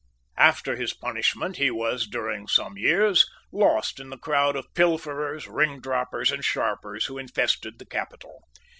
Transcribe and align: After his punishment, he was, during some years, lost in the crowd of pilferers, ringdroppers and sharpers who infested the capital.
After 0.39 0.75
his 0.75 0.95
punishment, 0.95 1.57
he 1.57 1.69
was, 1.69 2.07
during 2.07 2.47
some 2.47 2.75
years, 2.75 3.23
lost 3.51 3.99
in 3.99 4.09
the 4.09 4.17
crowd 4.17 4.55
of 4.55 4.73
pilferers, 4.73 5.45
ringdroppers 5.45 6.31
and 6.31 6.43
sharpers 6.43 7.05
who 7.05 7.19
infested 7.19 7.77
the 7.77 7.85
capital. 7.85 8.41